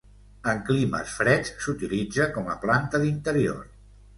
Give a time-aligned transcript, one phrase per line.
[0.53, 3.63] En climes freds s'utilitza com a planta d'interior.